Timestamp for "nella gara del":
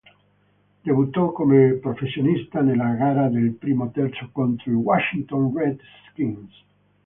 2.63-3.51